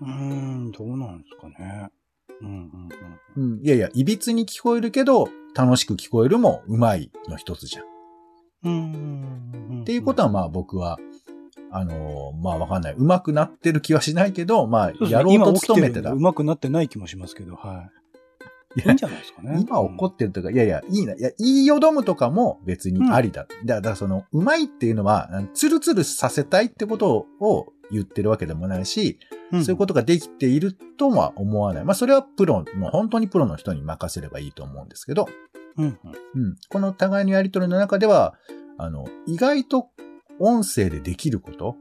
[0.00, 1.90] うーん、どうなんですかね。
[2.40, 2.48] うん
[3.36, 3.64] うんうん。
[3.64, 7.84] いやいや、いびつに聞こえるけど、楽しく聞こえるもうまいの一つじゃん。
[7.84, 7.86] っ
[8.64, 8.72] うん。
[9.70, 9.80] うん。
[9.82, 10.98] っていうことは、まあ僕は、
[11.70, 12.94] あのまあわかんない。
[12.96, 16.10] うまくなってる気はしないけど、まあ、やろうと努めてた。
[16.10, 18.05] うまくなってない気もしますけど、はい。
[18.76, 19.58] いいやんじゃないですかね。
[19.60, 21.14] 今怒ってるとか、いやいや、いいな。
[21.14, 23.46] いや、言いよどむとかも別にありだ。
[23.64, 29.18] だだからその、うまいっていうのは、ツルツルさせたいってことを言ってるわけでもないし、
[29.52, 31.84] うんそういうことができているとは思わない。
[31.84, 35.28] まあ、それはプロの、本当にプロの人に任せればいいと思うんですけど、
[35.76, 36.42] うんうん。
[36.42, 36.56] うん。
[36.68, 38.34] この互いのやりとりの中では、
[38.76, 39.90] あの、意外と
[40.40, 41.76] 音声でできること、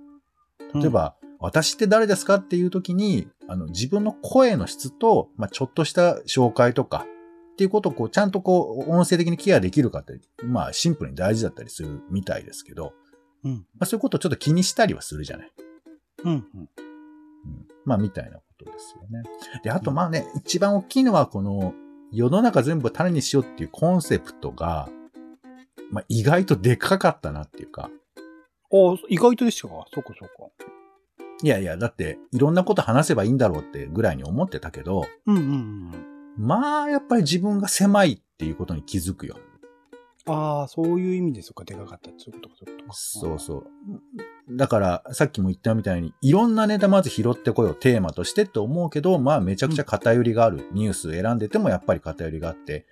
[0.75, 7.05] 例えば、私って誰ですかっていう時に、あの、自分の声の質と、まあ、ちょっとした紹介とか、
[7.53, 12.93] っていうことをこう、ちゃんとこう、音声的にケアできるかって、まあ、シンプルに大事だったりするみたいですけど、
[13.43, 13.51] うん。
[13.51, 15.51] まあ、そういうことをちょっと気にしたりはするじゃない。
[16.23, 16.31] うん。
[16.31, 16.37] うん。
[16.37, 16.69] うん。
[17.85, 19.23] まあ、みたいなことですよね。
[19.63, 21.73] で、あとまあね、一番大きいのは、この、
[22.11, 24.89] 世の中全部種にしようっていうコンセプトが、
[25.91, 27.89] まあ、意外とでかかったなっていうか、
[28.71, 29.85] あ意外とでしたか？
[29.93, 30.51] そうかそうか。
[31.43, 35.91] いやいや、だって、いろんなこと話せばいいんだろうってぐらいに思ってたけど、うんうんうん。
[36.37, 39.37] まあ、やっぱり自分が狭いっていうことに気づくよ。
[40.27, 42.23] ああ、そういう意味ですか、でかかったって。
[42.23, 42.93] いうことか、そういうことか。
[42.95, 44.57] そうそう。
[44.57, 50.67] だから、さっきも言ったみたいに、いろんなネタまず拾ってこよう、テーマとしてって思うけど、まあ、めちゃくちゃ偏りがある。
[50.71, 52.87] ニュース選んでてもやっぱり偏りがあって、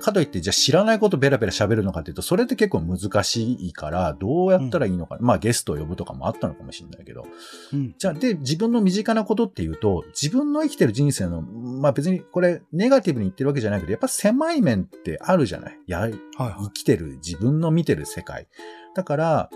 [0.00, 5.16] かといって、じゃあ知らないことベラベラ喋るのかっていうと、それって結構難しいから、どうやったらいいのか。
[5.20, 7.26] まあ、ゲストを呼ぶとかもあったのかもしれないけど。
[7.72, 7.94] うん。
[7.96, 16.18] じゃあ、で、自分の身近なことっていうと、自分の生きてる人生の、まあ別にこれ、ネガティブに言ってるわけじゃないけど、やっぱ狭い面ってあるじゃないや、はいはい
[16.64, 16.70] 生。
[16.72, 18.48] きてる、自分の見てる世界。
[18.94, 19.50] だから、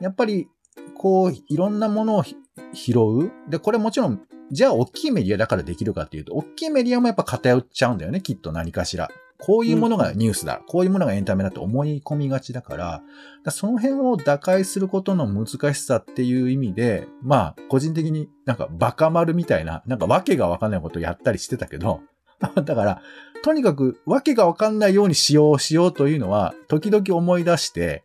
[0.00, 0.48] やっぱり、
[0.96, 2.36] こう、いろんなものをひ
[2.72, 3.32] 拾う。
[3.48, 4.20] で、これもちろん、
[4.50, 9.08] じゃあ、大きいメディアだからできるかっていうと、大きいメディアもやっぱ偏っちゃうんだよね、きっと何かしら。
[9.40, 13.02] こういうものがニュースだ、こういうものがエンタメだと思い込みがちだから、か
[13.44, 22.00] らその辺を打開することの難しさっていう意味で、まあ、個人的になんかバカ丸みたいな、なんかわけがわかんないことをやったりしてたけど、
[22.40, 23.02] だから、
[23.42, 28.04] とにかくわけがわかんないようにしようしようというのは、時々思い出して、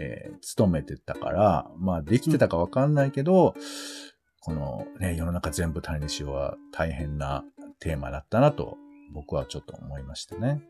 [0.00, 3.54] えー、勤めてたから、まあ、できてたかわかんないけど、
[4.40, 7.44] このね、世の中全部種にしようは大変な
[7.80, 8.78] テーマだったなと、
[9.10, 10.62] 僕はちょっと思いましたね。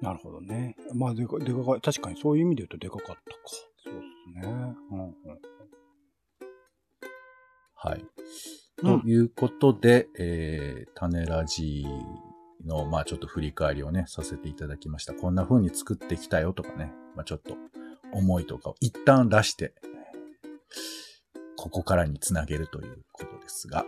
[0.00, 0.76] なるほどね。
[0.94, 3.18] まあ、でか、でかか、確かにそういう意味で言うとでかかったか。
[3.84, 4.00] そうで
[4.40, 4.74] すね。
[4.92, 5.14] うんうん。
[7.74, 8.00] はい。
[8.00, 8.06] うん
[8.80, 11.84] ということで、えー、種ラジ
[12.64, 15.14] の、まあちょっと振り返りをね、させていただきました。
[15.14, 17.56] こんな風に作ってきたよとかね、まあちょっと
[18.12, 19.74] 思いとかを一旦出して、
[21.56, 23.84] ここからにつなげるということですが、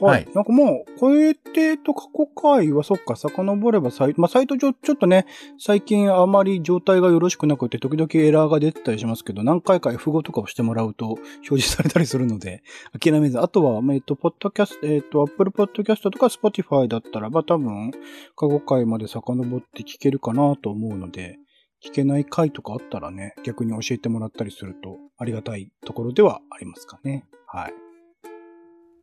[0.00, 0.12] はい。
[0.12, 5.26] はいなんかもう、これってと過去回はそっか、遡ればサイト、まあ、サイト上、ちょっとね、
[5.58, 12.62] 最近あまり状態がよろしくなくて、時々エラーが出てたりしますけど、何回か F5 とかをしてもらうと表示されたりするので、
[12.98, 17.90] 諦めず、あとは、えっと、ポッドキャスト、えっと、Apple Podcast とか Spotify だったらば、多分、
[18.36, 21.38] 過去回まで遡って聞けるかなと思うので、
[21.84, 27.26] 聞けない回とかあったらね、逆に教えてもらったりすると、ありがたいところではありますかね。
[27.46, 27.74] はい。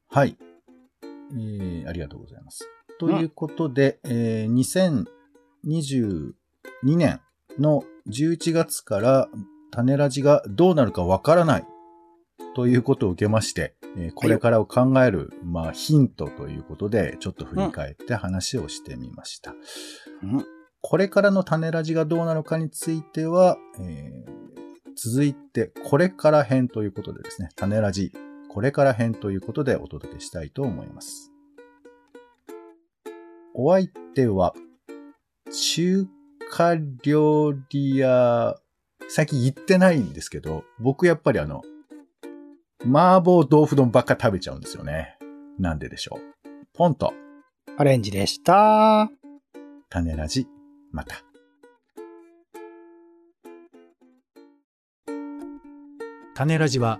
[0.09, 0.38] はい。
[1.32, 2.67] えー、ありがとうございます。
[2.99, 6.34] ということで、えー2022
[6.84, 7.21] 年
[7.59, 9.28] の11月から
[9.71, 11.65] 種ラジがどうなるかわからない
[12.55, 19.53] ということを受けまして、えーこれからを考える、まあ、ヒントということで、ちょっと振り返って話をしてみました。
[20.23, 20.45] うん。
[20.82, 24.38] これからの種ラジがどうなのかについては、えー
[24.97, 28.11] 続いて、これから編ということでですね、種ラジ、
[28.58, 31.32] これから編ということでお届けしたいと思います。
[33.53, 34.55] お相手は、
[35.51, 36.08] 中
[36.49, 38.55] 華料理屋、
[39.10, 41.62] 最近行ってないんですけど、僕やっぱりあの、
[42.82, 45.20] 麻婆豆腐丼ばっか食べちゃうんですよね。
[45.60, 46.47] なんででしょう。
[46.74, 47.14] ポンと、
[47.78, 49.08] アレンジでした。
[49.91, 50.47] 種ラジ、
[50.91, 51.18] また。
[56.34, 56.99] 種ラジは